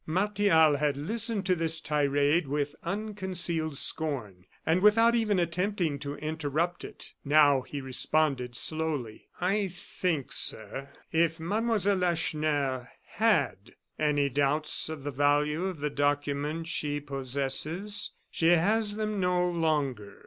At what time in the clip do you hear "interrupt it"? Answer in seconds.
6.15-7.13